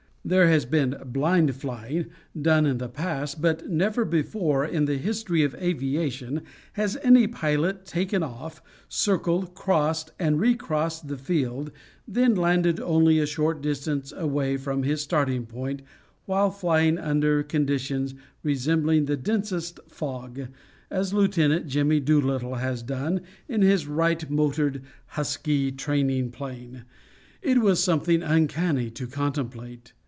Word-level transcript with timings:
There 0.23 0.49
has 0.49 0.65
been 0.65 0.95
"blind 1.07 1.55
flying" 1.55 2.11
done 2.39 2.67
in 2.67 2.77
the 2.77 2.87
past 2.87 3.41
but 3.41 3.67
never 3.67 4.05
before 4.05 4.63
in 4.63 4.85
the 4.85 4.97
history 4.99 5.41
of 5.41 5.55
aviation 5.55 6.41
has 6.73 6.95
any 7.01 7.25
pilot 7.25 7.87
taken 7.87 8.21
off, 8.21 8.61
circled, 8.87 9.55
crossed, 9.55 10.11
re 10.21 10.53
crossed 10.53 11.07
the 11.07 11.17
field, 11.17 11.71
then 12.07 12.35
landed 12.35 12.79
only 12.79 13.17
a 13.17 13.25
short 13.25 13.63
distance 13.63 14.13
away 14.15 14.57
from 14.57 14.83
his 14.83 15.01
starting 15.01 15.47
point 15.47 15.81
while 16.25 16.51
flying 16.51 16.99
under 16.99 17.41
conditions 17.41 18.13
resembling 18.43 19.05
the 19.05 19.17
densest 19.17 19.79
fog, 19.87 20.41
as 20.91 21.15
Lieut. 21.15 21.35
"Jimmy" 21.65 21.99
Doolittle 21.99 22.55
has 22.55 22.83
done, 22.83 23.21
in 23.49 23.63
his 23.63 23.87
Wright 23.87 24.29
motored 24.29 24.83
"Husky" 25.07 25.71
training 25.71 26.29
plane. 26.29 26.83
It 27.41 27.57
was 27.57 27.83
something 27.83 28.21
uncanny 28.21 28.91
to 28.91 29.07
contemplate. 29.07 29.93